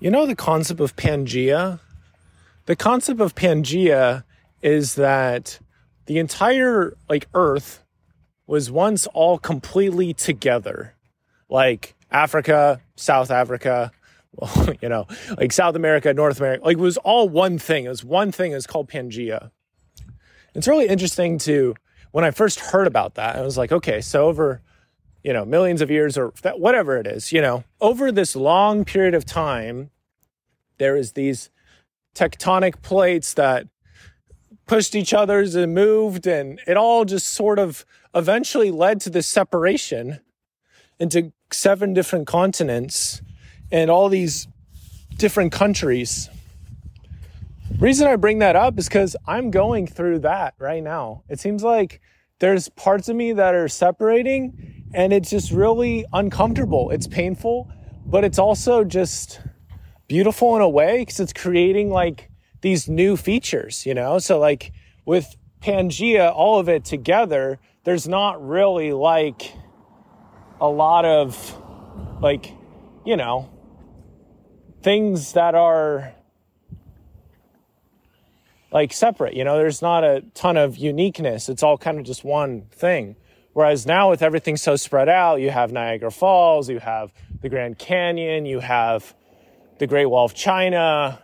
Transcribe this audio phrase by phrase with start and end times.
[0.00, 1.80] You know the concept of Pangea?
[2.66, 4.22] The concept of Pangea
[4.62, 5.58] is that
[6.06, 7.82] the entire like earth
[8.46, 10.94] was once all completely together.
[11.48, 13.90] Like Africa, South Africa,
[14.32, 17.86] well, you know, like South America, North America, like it was all one thing.
[17.86, 18.52] It was one thing.
[18.52, 19.50] It was called Pangea.
[20.54, 21.74] It's really interesting to
[22.12, 24.62] when I first heard about that, I was like, okay, so over
[25.22, 28.84] you know, millions of years or that, whatever it is, you know, over this long
[28.84, 29.90] period of time,
[30.78, 31.50] there is these
[32.14, 33.66] tectonic plates that
[34.66, 37.84] pushed each other's and moved, and it all just sort of
[38.14, 40.20] eventually led to this separation
[40.98, 43.22] into seven different continents
[43.70, 44.46] and all these
[45.16, 46.28] different countries.
[47.78, 51.22] Reason I bring that up is because I'm going through that right now.
[51.28, 52.00] It seems like
[52.38, 56.90] there's parts of me that are separating and it's just really uncomfortable.
[56.90, 57.70] It's painful,
[58.06, 59.40] but it's also just
[60.06, 62.30] beautiful in a way because it's creating like
[62.62, 64.18] these new features, you know?
[64.18, 64.72] So, like
[65.04, 69.52] with Pangea, all of it together, there's not really like
[70.60, 71.62] a lot of
[72.20, 72.52] like,
[73.04, 73.50] you know,
[74.82, 76.14] things that are
[78.70, 81.48] like separate, you know, there's not a ton of uniqueness.
[81.48, 83.16] It's all kind of just one thing.
[83.52, 87.78] Whereas now with everything so spread out, you have Niagara Falls, you have the Grand
[87.78, 89.14] Canyon, you have
[89.78, 91.22] the Great Wall of China,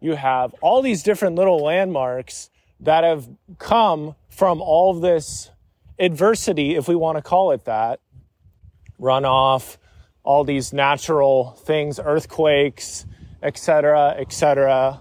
[0.00, 5.50] you have all these different little landmarks that have come from all of this
[5.98, 8.00] adversity, if we want to call it that,
[9.00, 9.76] runoff,
[10.22, 13.06] all these natural things, earthquakes,
[13.42, 15.00] etc., etc.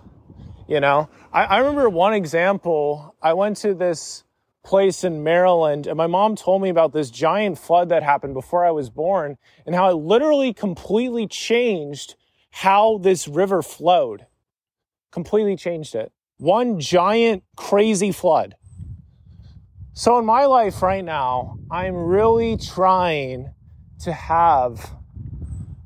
[0.73, 3.15] You know, I, I remember one example.
[3.21, 4.23] I went to this
[4.63, 5.85] place in Maryland.
[5.85, 9.37] And my mom told me about this giant flood that happened before I was born
[9.67, 12.15] and how it literally completely changed
[12.49, 14.25] how this river flowed.
[15.11, 16.11] Completely changed it.
[16.37, 18.55] One giant crazy flood.
[19.93, 23.53] So in my life right now, I'm really trying
[23.99, 24.89] to have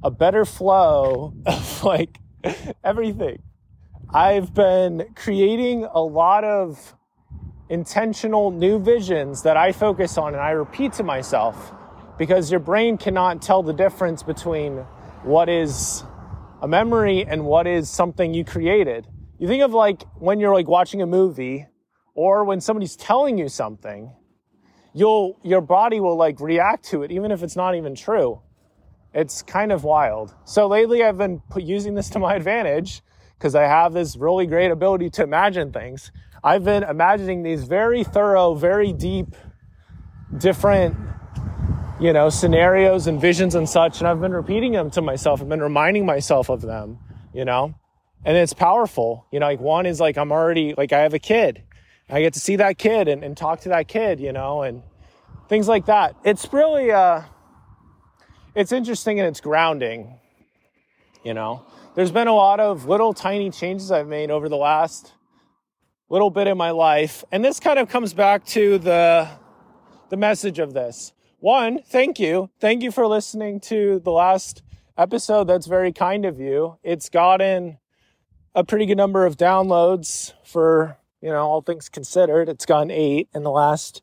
[0.02, 2.20] a better flow of like
[2.86, 3.44] everything.
[4.14, 6.96] I've been creating a lot of
[7.68, 11.74] intentional new visions that I focus on and I repeat to myself
[12.18, 14.78] because your brain cannot tell the difference between
[15.24, 16.06] what is
[16.62, 19.06] a memory and what is something you created.
[19.40, 21.68] You think of like when you're like watching a movie
[22.16, 24.16] or when somebody's telling you something,
[24.94, 28.42] you'll your body will like react to it even if it's not even true.
[29.14, 30.34] It's kind of wild.
[30.46, 33.02] So lately I've been using this to my advantage
[33.38, 36.12] because I have this really great ability to imagine things.
[36.44, 39.36] I've been imagining these very thorough, very deep,
[40.38, 40.96] different,
[42.00, 44.00] you know, scenarios and visions and such.
[44.00, 45.42] And I've been repeating them to myself.
[45.42, 47.00] I've been reminding myself of them,
[47.34, 47.76] you know,
[48.26, 49.26] and it's powerful.
[49.32, 51.64] You know, like one is like, I'm already, like, I have a kid.
[52.10, 54.82] I get to see that kid and, and talk to that kid, you know, and
[55.50, 56.16] things like that.
[56.24, 57.24] It's really, uh,
[58.56, 60.20] it's interesting and it's grounding,
[61.28, 61.66] you know.
[61.94, 65.12] There's been a lot of little tiny changes I've made over the last
[66.08, 67.26] little bit in my life.
[67.34, 69.28] And this kind of comes back to the,
[70.08, 71.12] the message of this.
[71.40, 72.50] One, thank you.
[72.62, 74.64] Thank you for listening to the last
[74.98, 75.50] episode.
[75.50, 76.78] That's very kind of you.
[76.82, 77.78] It's gotten
[78.56, 82.48] a pretty good number of downloads for, you know, all things considered.
[82.48, 84.02] It's gotten eight in the last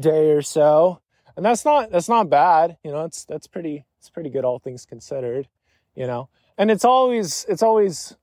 [0.00, 1.02] day or so.
[1.36, 2.78] And that's not, that's not bad.
[2.82, 5.46] You know, it's, that's pretty, it's pretty good, all things considered,
[5.94, 8.16] you know, and it's always, it's always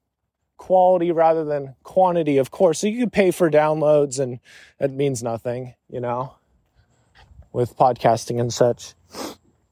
[0.58, 2.80] quality rather than quantity, of course.
[2.80, 4.40] So you could pay for downloads and
[4.80, 6.36] it means nothing, you know,
[7.52, 8.94] with podcasting and such.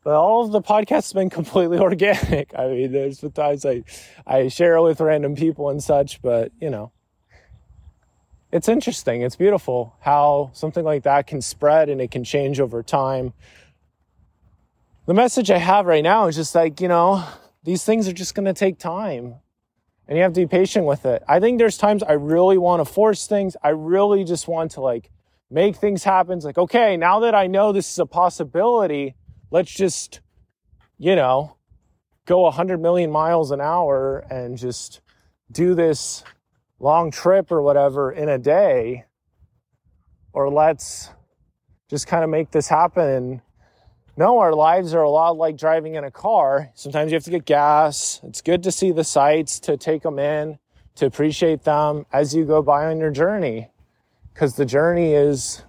[0.04, 2.58] But all of the podcasts have been completely organic.
[2.58, 3.84] I mean, there's the times I,
[4.26, 6.92] I share it with random people and such, but you know,
[8.52, 9.22] it's interesting.
[9.22, 13.34] It's beautiful how something like that can spread and it can change over time.
[15.06, 17.24] The message I have right now is just like, you know,
[17.64, 19.36] these things are just going to take time
[20.08, 21.24] and you have to be patient with it.
[21.28, 23.56] I think there's times I really want to force things.
[23.64, 25.12] I really just want to like
[25.52, 26.38] make things happen.
[26.38, 29.16] It's like, okay, now that I know this is a possibility,
[29.52, 30.22] let's just,
[30.98, 31.58] you know,
[32.26, 35.02] go 100 million miles an hour and just
[35.52, 36.24] do this
[36.80, 39.06] long trip or whatever in a day.
[40.34, 41.10] Or let's
[41.90, 43.42] just kind of make this happen
[44.20, 46.72] no, our lives are a lot like driving in a car.
[46.76, 48.20] Sometimes you have to get gas.
[48.24, 50.60] It's good to see the sights, to take them in,
[50.96, 53.70] to appreciate them as you go by on your journey.
[54.34, 55.64] Because the journey is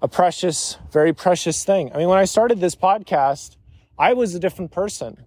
[0.00, 1.92] a precious, very precious thing.
[1.92, 3.56] I mean, when I started this podcast,
[3.98, 5.22] I was a different person.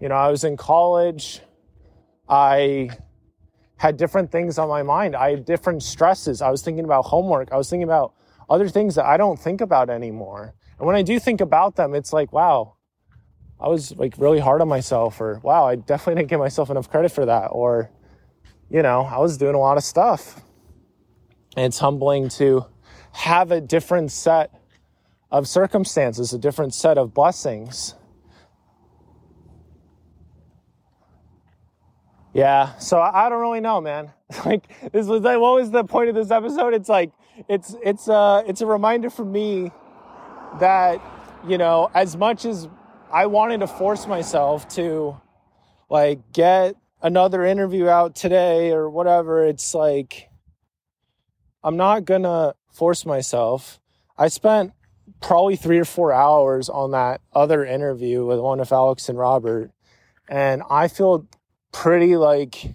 [0.00, 1.42] You know, I was in college.
[2.30, 2.88] I
[3.76, 5.14] had different things on my mind.
[5.14, 6.40] I had different stresses.
[6.40, 7.52] I was thinking about homework.
[7.52, 8.14] I was thinking about
[8.48, 10.54] other things that I don't think about anymore.
[10.80, 12.76] And when I do think about them, it's like, wow,
[13.60, 16.88] I was like really hard on myself, or wow, I definitely didn't give myself enough
[16.88, 17.90] credit for that, or,
[18.70, 20.40] you know, I was doing a lot of stuff.
[21.54, 22.64] And it's humbling to
[23.12, 24.54] have a different set
[25.30, 27.94] of circumstances, a different set of blessings.
[32.32, 34.12] Yeah, so I don't really know, man.
[34.46, 36.72] Like this was like, what was the point of this episode?
[36.72, 37.10] It's like
[37.48, 39.72] it's it's a it's a reminder for me
[40.58, 41.00] that
[41.46, 42.68] you know as much as
[43.12, 45.20] I wanted to force myself to
[45.88, 50.28] like get another interview out today or whatever, it's like
[51.62, 53.80] I'm not gonna force myself.
[54.16, 54.72] I spent
[55.20, 59.70] probably three or four hours on that other interview with one of Alex and Robert,
[60.28, 61.26] and I feel
[61.72, 62.74] pretty like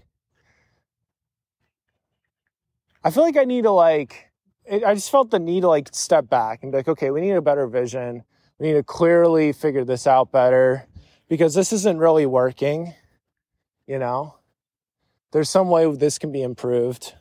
[3.04, 4.25] I feel like I need to like
[4.72, 7.32] I just felt the need to like step back and be like, okay, we need
[7.32, 8.24] a better vision.
[8.58, 10.88] We need to clearly figure this out better
[11.28, 12.94] because this isn't really working.
[13.86, 14.36] You know,
[15.32, 17.14] there's some way this can be improved.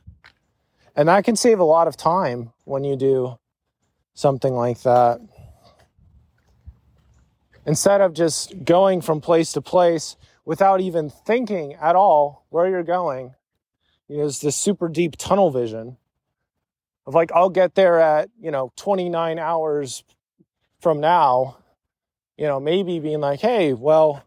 [0.96, 3.38] And that can save a lot of time when you do
[4.14, 5.20] something like that.
[7.66, 12.82] Instead of just going from place to place without even thinking at all where you're
[12.82, 13.34] going,
[14.08, 15.96] you know, it's this super deep tunnel vision
[17.06, 20.04] of like, I'll get there at, you know, 29 hours
[20.80, 21.58] from now,
[22.36, 24.22] you know, maybe being like, hey, well,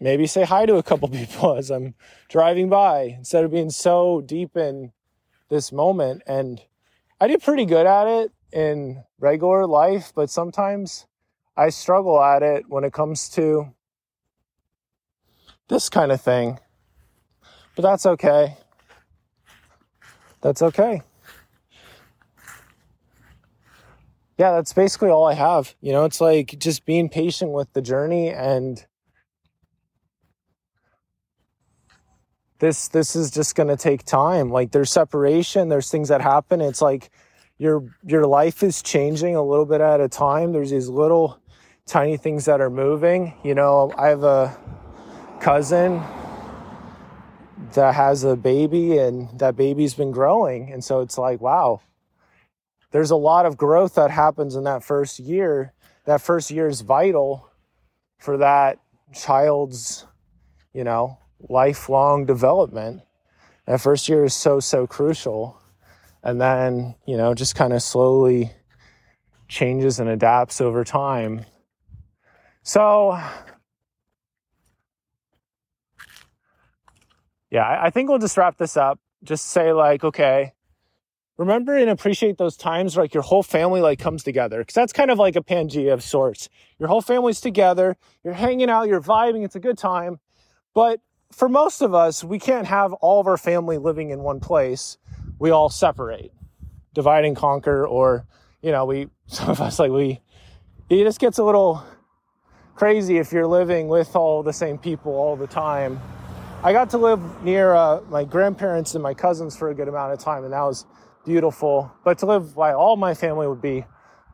[0.00, 1.94] maybe say hi to a couple people as I'm
[2.28, 4.92] driving by instead of being so deep in
[5.48, 6.22] this moment.
[6.26, 6.60] And
[7.20, 11.06] I do pretty good at it in regular life, but sometimes
[11.56, 13.74] I struggle at it when it comes to
[15.68, 16.58] this kind of thing.
[17.74, 18.56] But that's okay.
[20.40, 21.02] That's okay.
[24.42, 25.76] Yeah, that's basically all I have.
[25.80, 28.84] You know, it's like just being patient with the journey and
[32.58, 34.50] this this is just going to take time.
[34.50, 36.60] Like there's separation, there's things that happen.
[36.60, 37.10] It's like
[37.56, 40.50] your your life is changing a little bit at a time.
[40.50, 41.38] There's these little
[41.86, 43.34] tiny things that are moving.
[43.44, 44.58] You know, I have a
[45.38, 46.02] cousin
[47.74, 51.80] that has a baby and that baby's been growing and so it's like wow
[52.92, 55.72] there's a lot of growth that happens in that first year
[56.04, 57.48] that first year is vital
[58.18, 58.78] for that
[59.14, 60.06] child's
[60.72, 61.18] you know
[61.48, 63.02] lifelong development.
[63.66, 65.60] That first year is so, so crucial.
[66.22, 68.52] And then, you know, just kind of slowly
[69.48, 71.44] changes and adapts over time.
[72.62, 73.18] So,
[77.50, 79.00] yeah, I think we'll just wrap this up.
[79.24, 80.52] Just say, like, okay,
[81.36, 84.92] remember and appreciate those times where like your whole family like comes together because that's
[84.92, 86.48] kind of like a pangea of sorts
[86.78, 90.20] your whole family's together you're hanging out you're vibing it's a good time
[90.74, 91.00] but
[91.32, 94.98] for most of us, we can't have all of our family living in one place.
[95.38, 96.32] We all separate,
[96.94, 98.26] divide and conquer, or,
[98.60, 100.20] you know, we, some of us, like, we,
[100.88, 101.82] it just gets a little
[102.74, 106.00] crazy if you're living with all the same people all the time.
[106.62, 110.12] I got to live near uh, my grandparents and my cousins for a good amount
[110.12, 110.86] of time, and that was
[111.24, 111.92] beautiful.
[112.04, 113.86] But to live by all my family would be a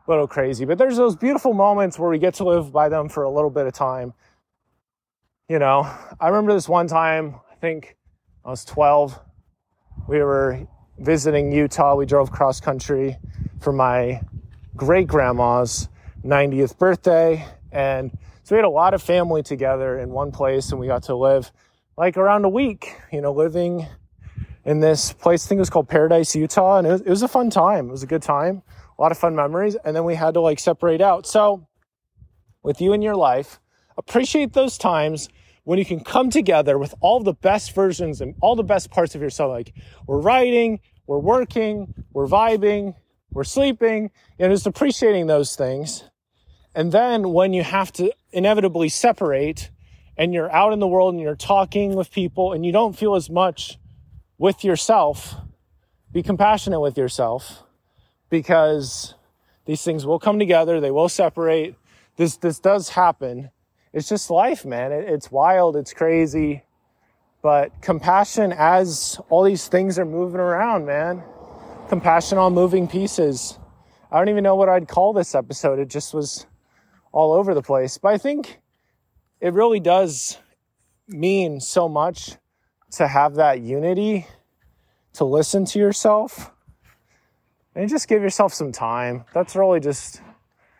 [0.07, 0.65] little crazy.
[0.65, 3.49] But there's those beautiful moments where we get to live by them for a little
[3.49, 4.13] bit of time
[5.49, 7.97] you know, I remember this one time, I think
[8.45, 9.19] I was 12.
[10.07, 10.67] We were
[10.99, 11.95] visiting Utah.
[11.95, 13.17] We drove cross country
[13.59, 14.21] for my
[14.75, 15.89] great grandma's
[16.23, 17.43] 90th birthday.
[17.71, 21.01] And so we had a lot of family together in one place and we got
[21.03, 21.51] to live
[21.97, 23.87] like around a week, you know, living
[24.65, 25.45] in this place.
[25.45, 26.77] I think it was called Paradise, Utah.
[26.77, 27.89] And it was, it was a fun time.
[27.89, 28.61] It was a good time,
[28.97, 29.75] a lot of fun memories.
[29.83, 31.25] And then we had to like separate out.
[31.25, 31.67] So
[32.63, 33.59] with you in your life,
[33.97, 35.29] appreciate those times
[35.63, 39.15] when you can come together with all the best versions and all the best parts
[39.15, 39.51] of yourself.
[39.51, 39.73] Like
[40.07, 42.95] we're writing, we're working, we're vibing,
[43.31, 46.03] we're sleeping, and just appreciating those things.
[46.75, 49.71] And then when you have to inevitably separate
[50.17, 53.15] and you're out in the world and you're talking with people and you don't feel
[53.15, 53.77] as much
[54.39, 55.35] with yourself,
[56.11, 57.61] be compassionate with yourself
[58.31, 59.13] because
[59.65, 61.75] these things will come together, they will separate.
[62.15, 63.51] This, this does happen
[63.91, 64.91] it's just life, man.
[64.91, 66.63] It, it's wild, it's crazy.
[67.41, 71.23] But compassion as all these things are moving around, man.
[71.87, 73.57] Compassion on moving pieces.
[74.11, 75.79] I don't even know what I'd call this episode.
[75.79, 76.45] It just was
[77.11, 77.97] all over the place.
[77.97, 78.59] But I think
[79.39, 80.37] it really does
[81.07, 82.35] mean so much
[82.91, 84.27] to have that unity,
[85.13, 86.51] to listen to yourself,
[87.75, 89.25] and just give yourself some time.
[89.33, 90.21] That's really just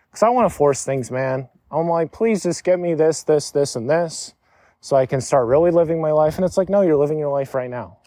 [0.10, 1.50] because I want to force things, man.
[1.72, 4.34] I'm like, please just get me this, this, this, and this
[4.82, 6.38] so I can start really living my life.
[6.38, 7.98] And it's like, no, you're living your life right now,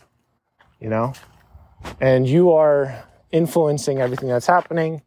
[0.80, 1.12] you know?
[2.00, 5.02] And you are influencing everything that's happening.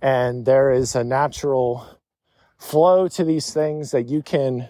[0.00, 1.98] And there is a natural
[2.56, 4.68] flow to these things that you can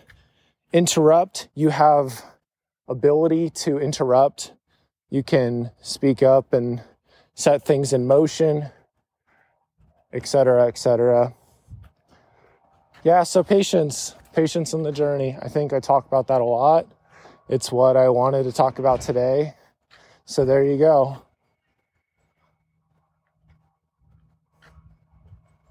[0.72, 1.48] interrupt.
[1.54, 2.24] You have
[2.88, 4.52] ability to interrupt.
[5.10, 6.82] You can speak up and
[7.34, 8.70] set things in motion,
[10.12, 11.34] etc., etc.
[13.04, 15.36] Yeah, so patience, patience in the journey.
[15.40, 16.86] I think I talk about that a lot.
[17.48, 19.54] It's what I wanted to talk about today.
[20.24, 21.22] So there you go.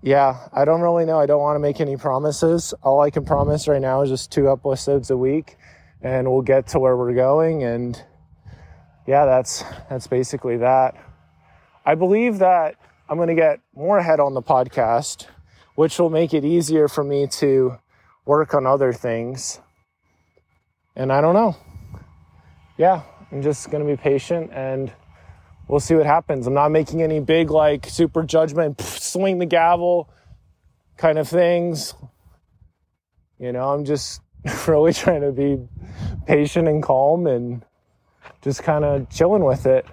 [0.02, 1.20] Yeah, I don't really know.
[1.20, 2.74] I don't want to make any promises.
[2.82, 5.58] All I can promise right now is just two episodes a week
[6.02, 8.04] and we'll get to where we're going and
[9.08, 10.96] yeah, that's that's basically that.
[11.86, 12.76] I believe that
[13.10, 15.28] I'm going to get more ahead on the podcast,
[15.76, 17.78] which will make it easier for me to
[18.26, 19.62] work on other things.
[20.96, 21.56] And I don't know.
[22.78, 24.92] Yeah, I'm just going to be patient and
[25.70, 26.46] we'll see what happens.
[26.46, 30.10] I'm not making any big, like, super judgment, swing the gavel
[30.98, 31.94] kind of things.
[33.40, 34.22] You know, I'm just
[34.68, 35.60] really trying to be
[36.26, 37.64] patient and calm and
[38.42, 39.86] just kind of chilling with it.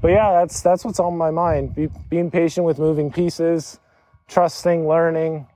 [0.00, 1.74] But yeah, that's that's what's on my mind.
[1.74, 3.80] Be, being patient with moving pieces,
[4.28, 5.46] trusting, learning,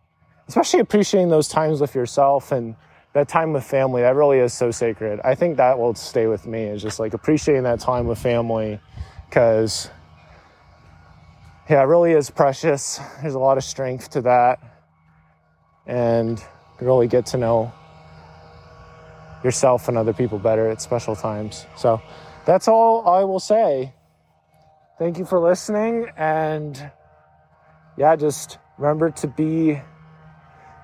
[0.49, 2.75] especially appreciating those times with yourself and
[3.13, 4.03] that time with family.
[4.03, 5.21] That really is so sacred.
[5.23, 6.65] I think that will stay with me.
[6.65, 8.81] Is just like appreciating that time with family
[9.29, 9.91] because
[11.71, 12.99] yeah, it really is precious.
[13.21, 14.59] There's a lot of strength to that.
[15.87, 16.43] And
[16.83, 17.73] really get to know
[19.45, 21.67] yourself and other people better at special times.
[21.77, 22.01] So
[22.45, 23.93] that's all I will say.
[24.99, 26.09] Thank you for listening.
[26.17, 26.91] And
[27.97, 29.81] yeah, just remember to be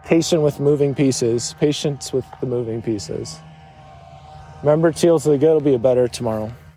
[0.04, 3.38] patient with moving pieces, patience with the moving pieces.
[4.62, 6.52] Remember, Teals of the Good will be a better tomorrow.